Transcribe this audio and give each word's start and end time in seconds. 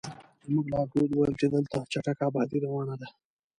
زموږ 0.45 0.65
لارښود 0.73 1.09
وویل 1.11 1.33
چې 1.41 1.47
دلته 1.55 1.75
چټکه 1.91 2.23
ابادي 2.29 2.57
روانه 2.65 2.95
ده. 3.01 3.07